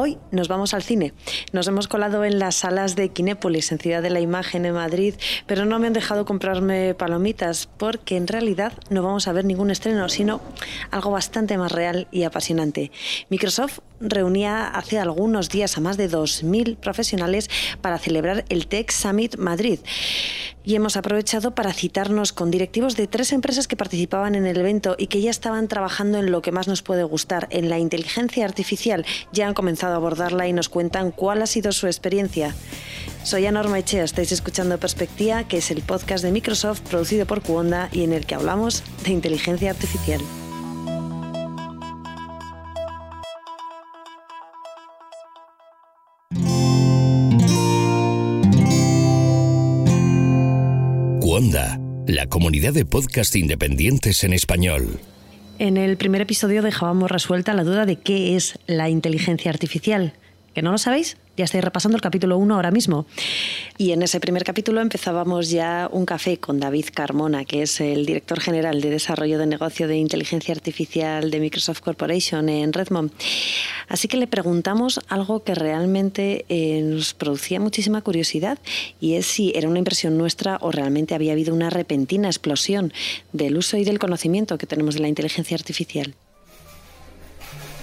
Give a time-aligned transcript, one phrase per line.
[0.00, 1.12] Hoy nos vamos al cine.
[1.50, 5.16] Nos hemos colado en las salas de Kinépolis, en Ciudad de la Imagen, en Madrid,
[5.48, 9.72] pero no me han dejado comprarme palomitas porque en realidad no vamos a ver ningún
[9.72, 10.40] estreno, sino
[10.92, 12.92] algo bastante más real y apasionante.
[13.28, 17.50] Microsoft reunía hace algunos días a más de 2.000 profesionales
[17.80, 19.80] para celebrar el Tech Summit Madrid
[20.68, 24.96] y hemos aprovechado para citarnos con directivos de tres empresas que participaban en el evento
[24.98, 28.44] y que ya estaban trabajando en lo que más nos puede gustar, en la inteligencia
[28.44, 29.06] artificial.
[29.32, 32.54] Ya han comenzado a abordarla y nos cuentan cuál ha sido su experiencia.
[33.22, 37.88] Soy Anorma Echea, estáis escuchando Perspectiva, que es el podcast de Microsoft producido por Cuonda
[37.90, 40.20] y en el que hablamos de inteligencia artificial.
[52.08, 54.98] La comunidad de podcast independientes en español.
[55.60, 60.14] En el primer episodio dejábamos resuelta la duda de qué es la inteligencia artificial.
[60.52, 61.16] ¿Que no lo sabéis?
[61.38, 63.06] Ya estáis repasando el capítulo 1 ahora mismo.
[63.76, 68.06] Y en ese primer capítulo empezábamos ya un café con David Carmona, que es el
[68.06, 73.12] director general de desarrollo de negocio de inteligencia artificial de Microsoft Corporation en Redmond.
[73.86, 78.58] Así que le preguntamos algo que realmente eh, nos producía muchísima curiosidad
[79.00, 82.92] y es si era una impresión nuestra o realmente había habido una repentina explosión
[83.32, 86.16] del uso y del conocimiento que tenemos de la inteligencia artificial.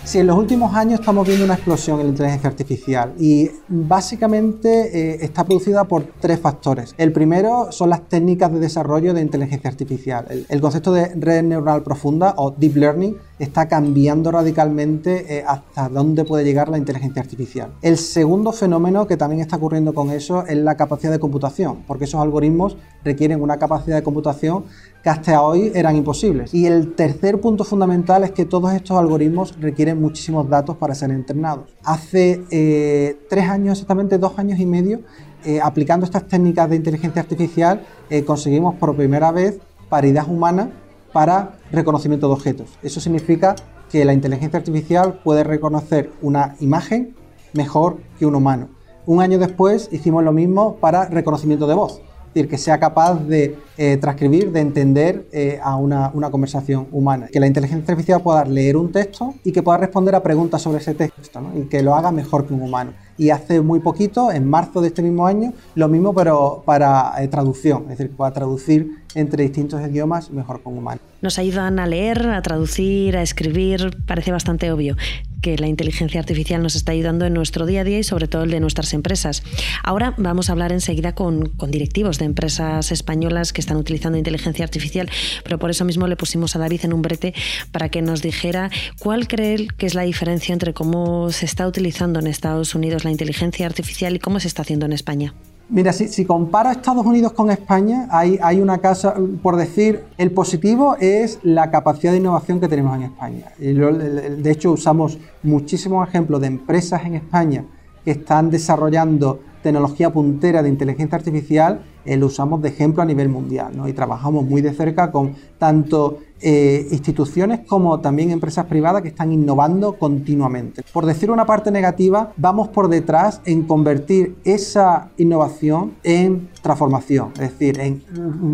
[0.06, 4.70] Sí, en los últimos años estamos viendo una explosión en la inteligencia artificial y básicamente
[4.94, 6.94] eh, está producida por tres factores.
[7.00, 10.46] El primero son las técnicas de desarrollo de inteligencia artificial.
[10.48, 16.24] El, concepto de red neuronal profunda o deep learning está cambiando radicalmente eh, hasta dónde
[16.24, 17.72] puede llegar la inteligencia artificial.
[17.82, 22.06] El segundo fenómeno que también está ocurriendo con eso es la capacidad de computación, porque
[22.06, 24.66] esos algoritmos requieren una capacidad de computación
[25.06, 26.52] que hasta hoy eran imposibles.
[26.52, 31.12] Y el tercer punto fundamental es que todos estos algoritmos requieren muchísimos datos para ser
[31.12, 31.66] entrenados.
[31.84, 35.02] Hace eh, tres años, exactamente dos años y medio,
[35.46, 37.86] eh, aplicando estas técnicas de inteligencia artificial,
[38.26, 39.60] conseguimos por primera vez
[39.90, 40.72] paridad humana
[41.14, 42.80] para reconocimiento de objetos.
[42.82, 43.54] Eso significa
[43.92, 47.16] que la inteligencia artificial puede reconocer una imagen
[47.54, 48.70] mejor que un humano.
[49.06, 52.02] Un año después hicimos lo mismo para reconocimiento de voz,
[52.36, 57.28] decir, que sea capaz de eh, transcribir, de entender eh, a una, conversación humana.
[57.32, 60.80] Que la inteligencia artificial pueda leer un texto y que pueda responder a preguntas sobre
[60.80, 64.50] ese texto y que lo haga mejor que un humano y hace muy poquito, en
[64.50, 69.04] marzo de este mismo año, lo mismo pero para eh, traducción, es decir, para traducir
[69.14, 71.00] entre distintos idiomas mejor con humano.
[71.22, 74.98] Nos ayudan a leer, a traducir, a escribir, parece bastante obvio
[75.46, 78.46] que la inteligencia artificial nos está ayudando en nuestro día a día y sobre todo
[78.46, 79.44] el de nuestras empresas.
[79.84, 85.08] Ahora vamos a hablar enseguida con, directivos de empresas españolas que están utilizando inteligencia artificial,
[85.44, 87.36] pero por eso mismo le pusimos a David en un brete
[87.72, 92.20] para que nos dijera cuál cree que es la diferencia entre cómo se está utilizando
[92.20, 95.36] en Estados Unidos la inteligencia artificial y cómo se está haciendo en España?
[95.68, 100.32] Mira, si, si comparo Estados Unidos con España, hay, hay, una casa, por decir, el
[100.32, 103.52] positivo es la capacidad de innovación que tenemos en España.
[103.58, 107.66] De hecho, usamos muchísimos ejemplos de empresas en España
[108.04, 113.30] que están desarrollando tecnología puntera de inteligencia artificial, eh, lo usamos de ejemplo a nivel
[113.30, 119.08] mundial y trabajamos muy de cerca con tanto eh, instituciones como también empresas privadas que
[119.08, 120.84] están innovando continuamente.
[120.94, 127.50] Por decir una parte negativa, vamos por detrás en convertir esa innovación en transformación, es
[127.50, 128.04] decir, en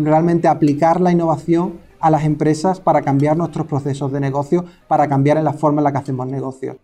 [0.06, 5.36] realmente aplicar la innovación a las empresas para cambiar nuestros procesos de negocio, para cambiar
[5.36, 6.78] en la forma en la que hacemos negocio.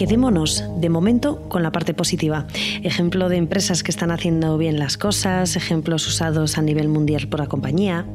[0.00, 2.46] Quedémonos de momento con la parte positiva.
[2.82, 7.40] Ejemplo de empresas que están haciendo bien las cosas, ejemplos usados a nivel mundial por
[7.40, 8.06] la compañía.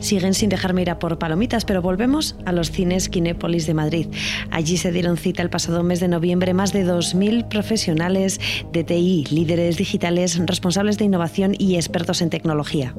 [0.00, 4.08] Siguen sin dejarme ir a por palomitas, pero volvemos a los cines Kinépolis de Madrid.
[4.50, 8.38] Allí se dieron cita el pasado mes de noviembre más de 2.000 profesionales
[8.70, 12.94] de TI, líderes digitales, responsables de innovación y expertos en tecnología.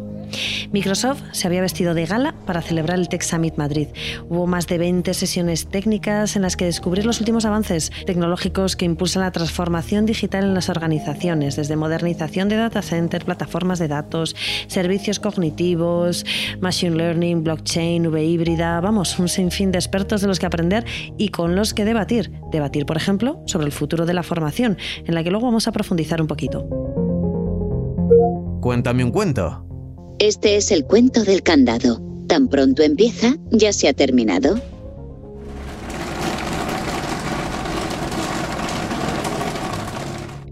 [0.71, 3.87] Microsoft se había vestido de gala para celebrar el Tech Summit Madrid.
[4.29, 8.85] Hubo más de 20 sesiones técnicas en las que descubrir los últimos avances tecnológicos que
[8.85, 14.35] impulsan la transformación digital en las organizaciones, desde modernización de data center, plataformas de datos,
[14.67, 16.25] servicios cognitivos,
[16.59, 20.85] machine learning, blockchain, V híbrida, vamos, un sinfín de expertos de los que aprender
[21.17, 22.31] y con los que debatir.
[22.51, 25.71] Debatir, por ejemplo, sobre el futuro de la formación, en la que luego vamos a
[25.71, 26.67] profundizar un poquito.
[28.61, 29.62] Cuéntame un cuento.
[30.25, 32.01] Este es el cuento del candado.
[32.27, 34.55] Tan pronto empieza, ya se ha terminado.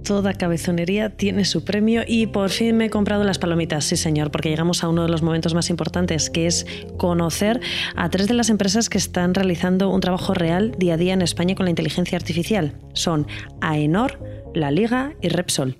[0.04, 4.30] toda cabezonería tiene su premio y por fin me he comprado las palomitas, sí señor,
[4.30, 6.66] porque llegamos a uno de los momentos más importantes, que es
[6.98, 7.62] conocer
[7.96, 11.22] a tres de las empresas que están realizando un trabajo real día a día en
[11.22, 12.76] España con la inteligencia artificial.
[12.92, 13.26] Son
[13.62, 14.20] AENOR,
[14.54, 15.78] La Liga y Repsol.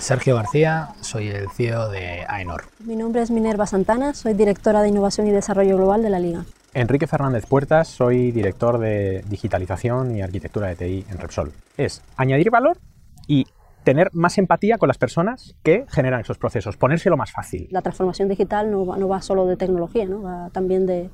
[0.00, 2.64] Sergio García, soy el CEO de AENOR.
[2.84, 6.44] Mi nombre es Minerva Santana, soy directora de Innovación y Desarrollo Global de la Liga.
[6.72, 11.52] Enrique Fernández Puertas, soy director de Digitalización y Arquitectura de TI en Repsol.
[11.76, 12.78] Es añadir valor
[13.26, 13.46] y
[13.84, 17.68] tener más empatía con las personas que generan esos procesos, ponérselo más fácil.
[17.70, 20.22] La transformación digital no va, no va solo de tecnología, ¿no?
[20.22, 21.10] va también de,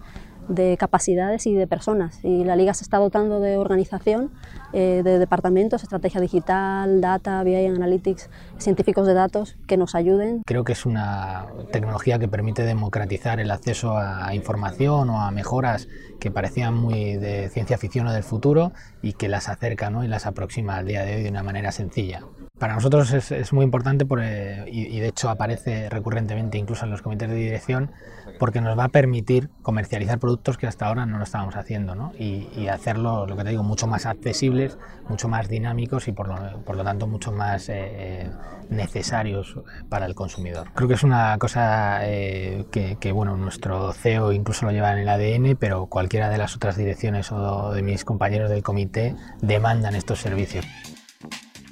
[0.49, 2.21] de capacidades y de personas.
[2.23, 4.31] Y la Liga se está dotando de organización,
[4.73, 10.43] eh, de departamentos, estrategia digital, data, BI Analytics, científicos de datos que nos ayuden.
[10.47, 15.89] Creo que es una tecnología que permite democratizar el acceso a información o a mejoras
[16.21, 18.73] que parecían muy de ciencia ficción o del futuro
[19.03, 20.05] y que las acerca ¿no?
[20.05, 22.23] y las aproxima al día de hoy de una manera sencilla.
[22.59, 27.29] Para nosotros es, muy importante por, y, de hecho aparece recurrentemente incluso en los comités
[27.29, 27.91] de dirección
[28.39, 32.49] porque nos va a permitir comercializar productos que hasta ahora no lo estábamos haciendo y,
[32.57, 36.85] y, hacerlo, lo que te digo, mucho más accesibles, mucho más dinámicos y por lo,
[36.85, 38.31] tanto mucho más eh,
[38.71, 39.59] necesarios
[39.91, 40.69] para el consumidor.
[40.75, 44.99] Creo que es una cosa eh, que, que, bueno, nuestro CEO incluso lo lleva en
[44.99, 49.95] el ADN, pero cualquiera de las otras direcciones o de mis compañeros del comité demandan
[49.95, 50.65] estos servicios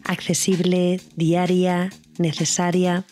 [0.05, 3.05] accesible, diaria, necesaria.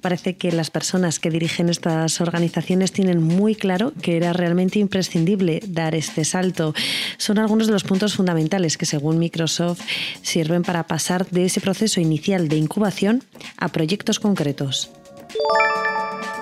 [0.00, 5.60] Parece que las personas que dirigen estas organizaciones tienen muy claro que era realmente imprescindible
[5.66, 6.74] dar este salto.
[7.18, 9.80] Son algunos de los puntos fundamentales que, según Microsoft,
[10.22, 13.22] sirven para pasar de ese proceso inicial de incubación
[13.58, 14.90] a proyectos concretos.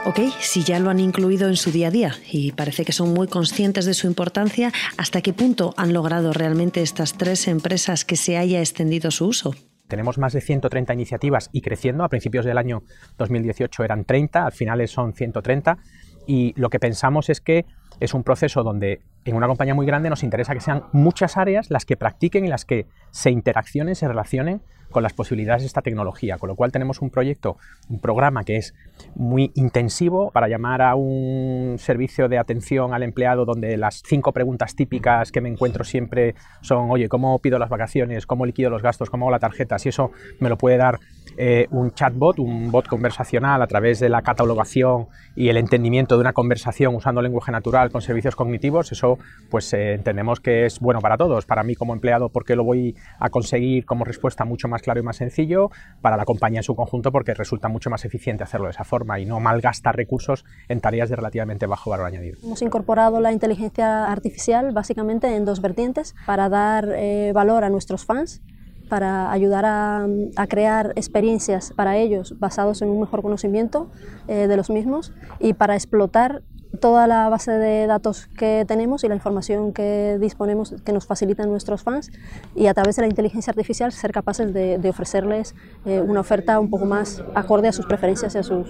[0.05, 3.13] Ok, si ya lo han incluido en su día a día y parece que son
[3.13, 8.17] muy conscientes de su importancia, ¿hasta qué punto han logrado realmente estas tres empresas que
[8.17, 9.55] se haya extendido su uso?
[9.89, 12.05] Tenemos más de 130 iniciativas y creciendo.
[12.05, 12.83] A principios del año
[13.17, 15.79] 2018 eran 30, al final son 130.
[16.27, 17.65] Y lo que pensamos es que
[18.01, 21.71] es un proceso donde en una compañía muy grande nos interesa que sean muchas áreas
[21.71, 25.83] las que practiquen y las que se interaccionen, se relacionen con las posibilidades de esta
[25.83, 27.57] tecnología, con lo cual tenemos un proyecto,
[27.89, 28.75] un programa que es
[29.15, 34.75] muy intensivo para llamar a un servicio de atención al empleado donde las cinco preguntas
[34.75, 38.27] típicas que me encuentro siempre son, oye, ¿cómo pido las vacaciones?
[38.27, 39.11] ¿Cómo liquido los gastos?
[39.11, 39.79] ¿Cómo hago la tarjeta?
[39.79, 40.11] Si eso
[40.41, 40.99] me lo puede dar
[41.37, 45.07] eh, un chatbot, un bot conversacional a través de la catalogación
[45.37, 49.19] y el entendimiento de una conversación usando lenguaje natural con servicios cognitivos, eso
[49.51, 52.97] pues eh, entendemos que es bueno para todos, para mí como empleado porque lo voy
[53.19, 55.71] a conseguir como respuesta mucho más claro y más sencillo,
[56.01, 59.19] para la compañía en su conjunto porque resulta mucho más eficiente hacerlo de esa forma
[59.21, 62.39] y no malgasta recursos en tareas de relativamente bajo valor añadido.
[62.43, 68.05] Hemos incorporado la inteligencia artificial básicamente en dos vertientes para dar eh, valor a nuestros
[68.05, 68.43] fans
[68.89, 70.07] para ayudar a,
[70.49, 73.91] crear experiencias para ellos basados en un mejor conocimiento
[74.27, 76.43] eh, de los mismos y para explotar
[76.81, 81.49] toda la base de datos que tenemos y la información que disponemos que nos facilitan
[81.49, 82.11] nuestros fans
[82.55, 85.55] y a través de la inteligencia artificial ser capaces de, de ofrecerles
[85.85, 88.69] eh, una oferta un poco más acorde a sus preferencias y a sus,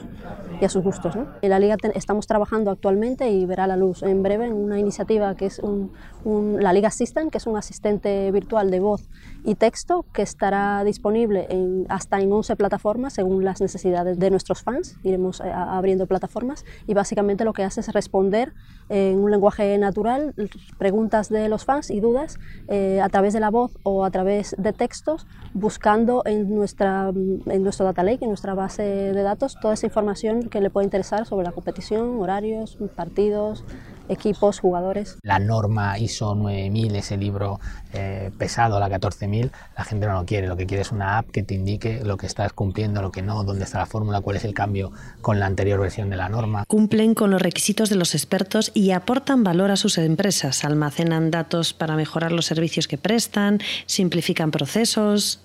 [0.61, 1.17] y a sus gustos.
[1.17, 1.27] ¿no?
[1.43, 5.35] En la Liga estamos trabajando actualmente y verá la luz en breve en una iniciativa
[5.35, 5.93] que es un,
[6.25, 9.09] un, la Liga Assistant, que es un asistente virtual de voz
[9.45, 14.63] y texto que estará disponible en, hasta en 11 plataformas según las necesidades de nuestros
[14.63, 14.97] fans.
[15.03, 18.53] Iremos eh, abriendo plataformas y básicamente lo que hace es responder
[18.89, 20.35] en un lenguaje natural
[20.79, 24.55] preguntas de los fans y dudas eh, a través de la voz o a través
[24.59, 29.75] de textos, buscando en, nuestra, en nuestro data lake, en nuestra base de datos, toda
[29.75, 33.65] esa información que le puede interesar sobre la competición, horarios, partidos,
[34.09, 35.19] equipos, jugadores.
[35.23, 37.61] La norma ISO 9000, ese libro
[37.93, 40.47] eh, pesado, la 14000, la gente no lo quiere.
[40.47, 43.23] Lo que quiere es una app que te indique lo que estás cumpliendo, lo que
[43.23, 46.29] no, dónde está la fórmula, cuál es el cambio con la anterior versión de la
[46.29, 46.65] norma.
[46.67, 50.65] Cumplen con los requisitos de los expertos y aportan valor a sus empresas.
[50.65, 55.41] Almacenan datos para mejorar los servicios que prestan, simplifican procesos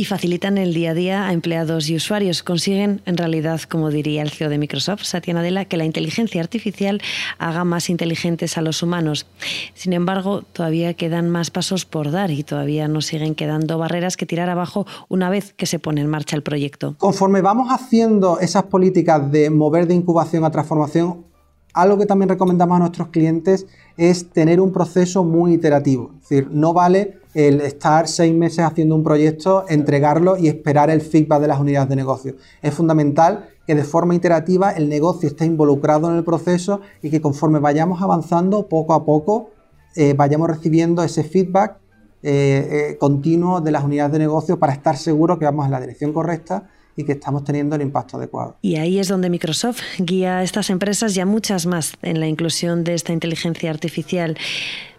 [0.00, 2.42] y facilitan el día a día a empleados y usuarios.
[2.42, 7.02] Consiguen, en realidad, como diría el CEO de Microsoft, Satya Nadella, que la inteligencia artificial
[7.36, 9.26] haga más inteligentes a los humanos.
[9.74, 14.24] Sin embargo, todavía quedan más pasos por dar y todavía nos siguen quedando barreras que
[14.24, 16.94] tirar abajo una vez que se pone en marcha el proyecto.
[16.96, 21.26] Conforme vamos haciendo esas políticas de mover de incubación a transformación,
[21.74, 26.12] algo que también recomendamos a nuestros clientes es tener un proceso muy iterativo.
[26.14, 31.00] Es decir, no vale el estar seis meses haciendo un proyecto, entregarlo y esperar el
[31.00, 32.34] feedback de las unidades de negocio.
[32.62, 37.20] Es fundamental que de forma iterativa el negocio esté involucrado en el proceso y que
[37.20, 39.50] conforme vayamos avanzando poco a poco
[39.96, 41.76] eh, vayamos recibiendo ese feedback
[42.22, 46.12] eh, continuo de las unidades de negocio para estar seguros que vamos en la dirección
[46.12, 46.68] correcta
[47.00, 48.56] y que estamos teniendo el impacto adecuado.
[48.62, 52.28] Y ahí es donde Microsoft guía a estas empresas y a muchas más en la
[52.28, 54.36] inclusión de esta inteligencia artificial.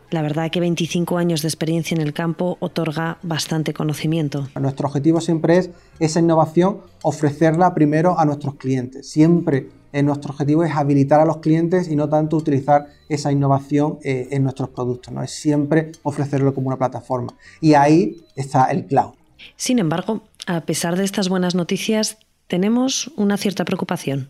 [0.10, 4.50] La verdad que 25 años de experiencia en el campo otorga bastante conocimiento.
[4.60, 9.10] Nuestro objetivo siempre es esa innovación, ofrecerla primero a nuestros clientes.
[9.10, 14.00] Siempre eh, nuestro objetivo es habilitar a los clientes y no tanto utilizar esa innovación
[14.04, 15.14] eh, en nuestros productos.
[15.14, 15.24] ¿no?
[15.24, 17.34] Es siempre ofrecerlo como una plataforma.
[17.62, 19.14] Y ahí está el cloud.
[19.56, 22.18] Sin embargo, a pesar de estas buenas noticias,
[22.48, 24.30] tenemos una cierta preocupación.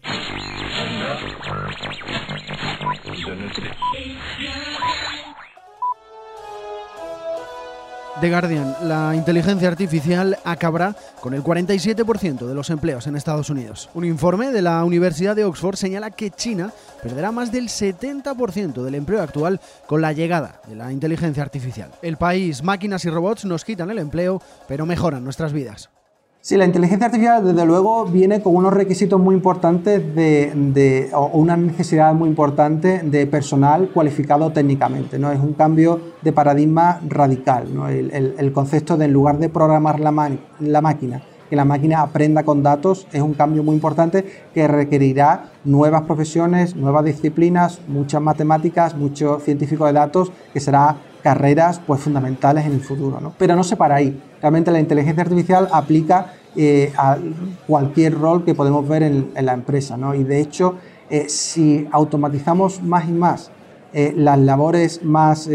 [8.22, 13.90] The Guardian, la inteligencia artificial acabará con el 47% de los empleos en Estados Unidos.
[13.96, 18.94] Un informe de la Universidad de Oxford señala que China perderá más del 70% del
[18.94, 21.90] empleo actual con la llegada de la inteligencia artificial.
[22.04, 25.90] El país, máquinas y robots nos quitan el empleo, pero mejoran nuestras vidas.
[26.44, 31.56] Sí, la inteligencia artificial desde luego viene con unos requisitos muy importantes de, o una
[31.56, 35.20] necesidad muy importante de personal cualificado técnicamente.
[35.20, 35.32] ¿no?
[35.32, 37.68] Es un cambio de paradigma radical.
[37.88, 40.32] El, concepto de en lugar de programar la,
[40.62, 45.52] la máquina, que la máquina aprenda con datos, es un cambio muy importante que requerirá
[45.64, 52.66] nuevas profesiones, nuevas disciplinas, muchas matemáticas, muchos científicos de datos, que será carreras pues, fundamentales
[52.66, 53.20] en el futuro.
[53.20, 53.34] ¿no?
[53.38, 54.20] Pero no se para ahí.
[54.42, 57.18] Realmente la inteligencia artificial aplica eh, a
[57.68, 59.98] cualquier rol que podemos ver en, la empresa.
[59.98, 60.14] ¿no?
[60.16, 60.76] Y de hecho,
[61.10, 63.52] eh, si automatizamos más y más
[63.94, 65.50] eh, las labores más,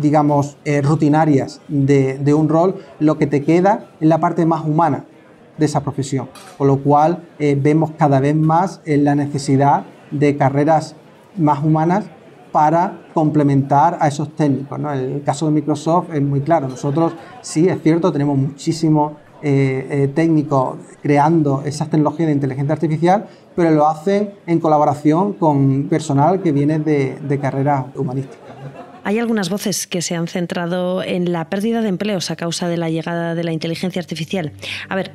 [0.00, 5.04] digamos, rutinarias de, de, un rol, lo que te queda es la parte más humana
[5.58, 6.30] de esa profesión.
[6.56, 10.96] Con lo cual vemos cada vez más la necesidad de carreras
[11.36, 12.06] más humanas
[12.56, 14.80] para complementar a esos técnicos.
[14.94, 16.68] El caso de Microsoft es muy claro.
[16.68, 23.26] Nosotros sí, es cierto, tenemos muchísimos eh, eh, técnicos creando esas tecnologías de inteligencia artificial,
[23.54, 28.40] pero lo hacen en colaboración con personal que viene de carreras humanísticas.
[29.04, 32.78] Hay algunas voces que se han centrado en la pérdida de empleos a causa de
[32.78, 34.52] la llegada de la inteligencia artificial.
[34.88, 35.12] A ver,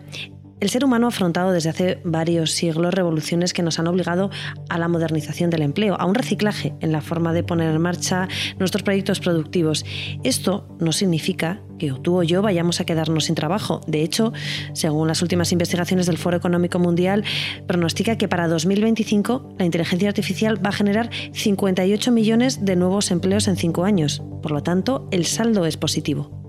[0.61, 4.29] el ser humano ha afrontado desde hace varios siglos revoluciones que nos han obligado
[4.69, 8.29] a la modernización del empleo, a un reciclaje en la forma de poner en marcha
[8.59, 9.83] nuestros proyectos productivos.
[10.23, 13.81] Esto no significa que tú o yo vayamos a quedarnos sin trabajo.
[13.87, 14.33] De hecho,
[14.73, 17.23] según las últimas investigaciones del Foro Económico Mundial,
[17.65, 23.47] pronostica que para 2025 la inteligencia artificial va a generar 58 millones de nuevos empleos
[23.47, 24.21] en cinco años.
[24.43, 26.40] Por lo tanto, el saldo es positivo.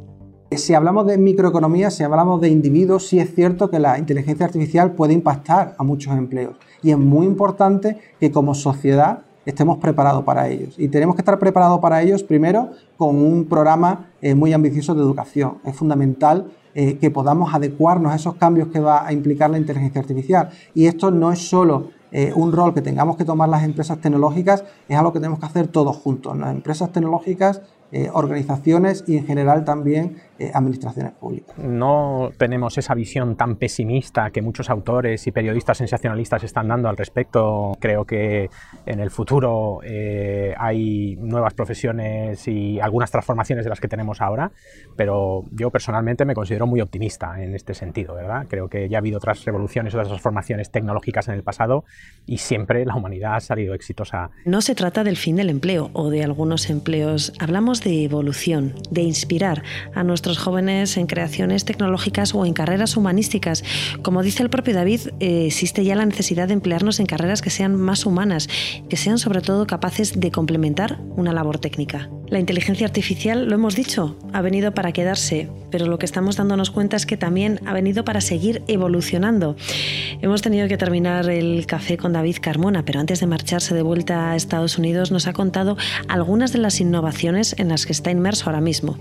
[0.57, 4.93] Si hablamos de microeconomía, si hablamos de individuos, sí es cierto que la inteligencia artificial
[4.93, 10.49] puede impactar a muchos empleos y es muy importante que como sociedad estemos preparados para
[10.49, 10.75] ellos.
[10.79, 15.01] Y tenemos que estar preparados para ellos primero con un programa eh, muy ambicioso de
[15.01, 15.59] educación.
[15.65, 20.01] Es fundamental eh, que podamos adecuarnos a esos cambios que va a implicar la inteligencia
[20.01, 20.51] artificial.
[20.75, 24.65] Y esto no es solo eh, un rol que tengamos que tomar las empresas tecnológicas,
[24.89, 26.37] es algo que tenemos que hacer todos juntos.
[26.37, 31.57] Las empresas tecnológicas eh, organizaciones y en general también eh, administraciones públicas.
[31.59, 36.97] No tenemos esa visión tan pesimista que muchos autores y periodistas sensacionalistas están dando al
[36.97, 37.77] respecto.
[37.79, 38.49] Creo que
[38.87, 44.53] en el futuro eh, hay nuevas profesiones y algunas transformaciones de las que tenemos ahora,
[44.97, 48.47] pero yo personalmente me considero muy optimista en este sentido, ¿verdad?
[48.49, 51.85] Creo que ya ha habido otras revoluciones, otras transformaciones tecnológicas en el pasado
[52.25, 54.31] y siempre la humanidad ha salido exitosa.
[54.47, 57.35] No se trata del fin del empleo o de algunos empleos.
[57.39, 59.63] Hablamos de evolución, de inspirar
[59.95, 63.65] a nuestros jóvenes en creaciones tecnológicas o en carreras humanísticas.
[64.03, 67.51] Como dice el propio David, eh, existe ya la necesidad de emplearnos en carreras que
[67.51, 68.49] sean más humanas,
[68.89, 72.09] que sean sobre todo capaces de complementar una labor técnica.
[72.29, 76.71] La inteligencia artificial, lo hemos dicho, ha venido para quedarse, pero lo que estamos dándonos
[76.71, 79.57] cuenta es que también ha venido para seguir evolucionando.
[80.21, 84.31] Hemos tenido que terminar el café con David Carmona, pero antes de marcharse de vuelta
[84.31, 85.77] a Estados Unidos nos ha contado
[86.07, 88.97] algunas de las innovaciones en las que está inmerso ahora mismo.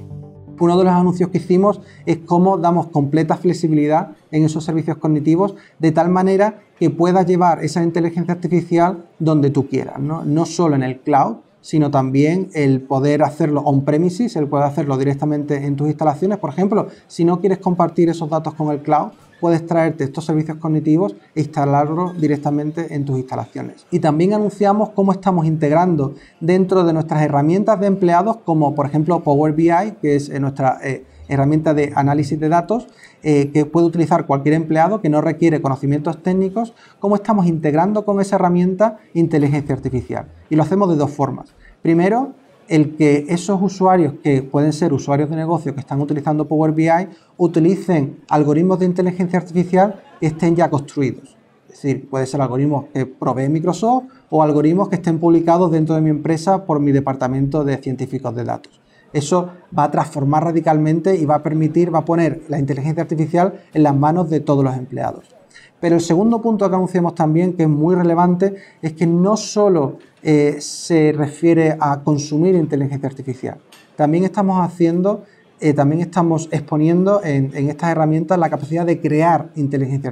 [0.59, 5.55] Uno de los anuncios que hicimos es cómo damos completa flexibilidad en esos servicios cognitivos
[5.79, 10.75] de tal manera que puedas llevar esa inteligencia artificial donde tú quieras, no, no solo
[10.75, 15.87] en el cloud, sino también el poder hacerlo on-premises, el poder hacerlo directamente en tus
[15.87, 16.37] instalaciones.
[16.39, 20.57] Por ejemplo, si no quieres compartir esos datos con el cloud, puedes traerte estos servicios
[20.57, 23.85] cognitivos e instalarlos directamente en tus instalaciones.
[23.91, 29.19] Y también anunciamos cómo estamos integrando dentro de nuestras herramientas de empleados, como por ejemplo
[29.21, 32.87] Power BI, que es eh, nuestra eh, herramienta de análisis de datos,
[33.23, 38.21] eh, que puede utilizar cualquier empleado que no requiere conocimientos técnicos, cómo estamos integrando con
[38.21, 40.27] esa herramienta inteligencia artificial.
[40.49, 41.55] Y lo hacemos de dos formas.
[41.81, 42.33] Primero,
[42.71, 46.89] el que esos usuarios que pueden ser usuarios de negocio que están utilizando Power BI
[47.35, 51.35] utilicen algoritmos de inteligencia artificial que estén ya construidos.
[51.65, 56.01] Es decir, puede ser algoritmos que provee Microsoft o algoritmos que estén publicados dentro de
[56.01, 58.79] mi empresa por mi departamento de científicos de datos.
[59.11, 63.65] Eso va a transformar radicalmente y va a permitir, va a poner la inteligencia artificial
[63.73, 65.40] en las manos de todos los empleados.
[65.79, 69.97] Pero el segundo punto que anunciamos también, que es muy relevante, es que no solo
[70.21, 73.57] eh, se refiere a consumir inteligencia artificial,
[73.95, 75.23] también estamos haciendo,
[75.59, 80.11] eh, también estamos exponiendo en, estas herramientas la capacidad de crear inteligencia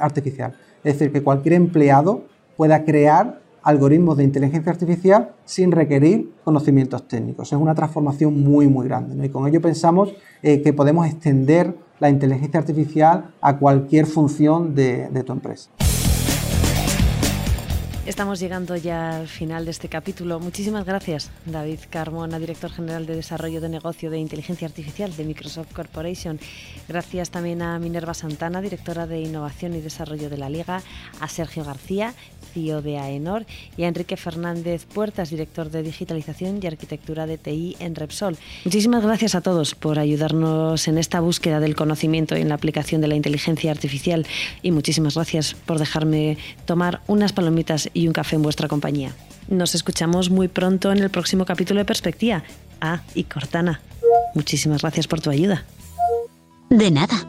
[0.00, 0.54] artificial.
[0.84, 2.24] Es decir, que cualquier empleado
[2.56, 7.52] pueda crear algoritmos de inteligencia artificial sin requerir conocimientos técnicos.
[7.52, 9.26] Es una transformación muy, muy grande.
[9.26, 15.08] Y con ello pensamos eh, que podemos extender la inteligencia artificial a cualquier función de,
[15.08, 15.70] de tu empresa.
[18.08, 20.40] Estamos llegando ya al final de este capítulo.
[20.40, 25.74] Muchísimas gracias, David Carmona, director general de Desarrollo de Negocio de Inteligencia Artificial de Microsoft
[25.74, 26.40] Corporation.
[26.88, 30.80] Gracias también a Minerva Santana, directora de Innovación y Desarrollo de la Liga,
[31.20, 32.14] a Sergio García,
[32.54, 33.44] CEO de AENOR,
[33.76, 38.38] y a Enrique Fernández Puertas, director de Digitalización y Arquitectura de TI en Repsol.
[38.64, 43.02] Muchísimas gracias a todos por ayudarnos en esta búsqueda del conocimiento y en la aplicación
[43.02, 44.26] de la inteligencia artificial
[44.62, 49.12] y muchísimas gracias por dejarme tomar unas palomitas y un café en vuestra compañía.
[49.48, 52.44] Nos escuchamos muy pronto en el próximo capítulo de Perspectiva.
[52.80, 53.80] Ah, y Cortana,
[54.34, 55.64] muchísimas gracias por tu ayuda.
[56.70, 57.28] De nada.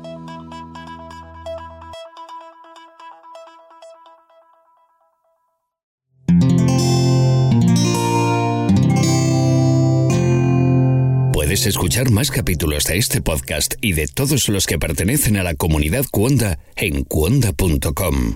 [11.33, 15.55] Puedes escuchar más capítulos de este podcast y de todos los que pertenecen a la
[15.55, 18.35] comunidad Cuonda en cuonda.com.